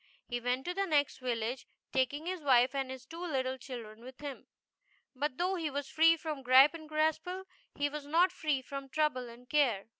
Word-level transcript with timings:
He 0.25 0.39
went 0.39 0.65
to 0.65 0.73
the 0.73 0.87
next 0.87 1.19
village, 1.19 1.67
taking 1.91 2.25
his 2.25 2.41
wife 2.41 2.73
and 2.73 2.89
his 2.89 3.05
two 3.05 3.23
little 3.23 3.59
children 3.59 4.03
with 4.03 4.19
him. 4.19 4.47
But 5.15 5.37
though 5.37 5.53
he 5.53 5.69
was 5.69 5.89
free 5.91 6.17
from 6.17 6.41
Gripe 6.41 6.73
and 6.73 6.89
Graspall 6.89 7.43
she 7.77 7.87
was 7.87 8.07
not 8.07 8.31
free 8.31 8.63
from 8.63 8.89
trouble 8.89 9.29
and 9.29 9.47
care. 9.47 9.85